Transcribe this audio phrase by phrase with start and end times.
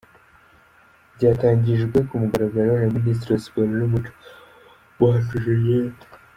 [1.15, 4.13] Ryatangijwe ku mugaragaro na Minisitiri wa Siporo n’Umuco,
[4.97, 5.99] Uwacu Julienne.